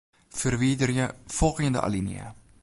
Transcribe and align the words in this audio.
Ferwiderje 0.37 1.05
folgjende 1.37 1.85
alinea. 1.91 2.35